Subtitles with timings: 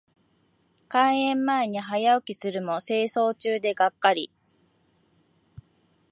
[0.87, 4.31] 開園日に早起きするも清掃中でがっかり。